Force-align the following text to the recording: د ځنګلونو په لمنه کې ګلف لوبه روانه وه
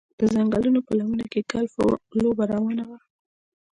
د 0.19 0.21
ځنګلونو 0.33 0.79
په 0.87 0.91
لمنه 0.99 1.25
کې 1.31 1.41
ګلف 1.51 1.73
لوبه 2.21 2.43
روانه 2.53 2.83
وه 2.89 2.99